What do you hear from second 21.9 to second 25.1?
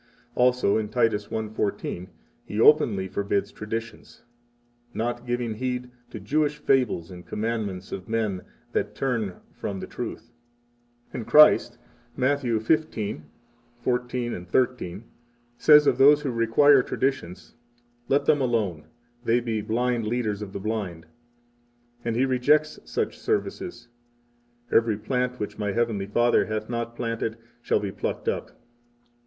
48 and He rejects such services: Every